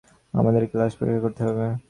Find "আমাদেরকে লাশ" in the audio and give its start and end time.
0.33-0.93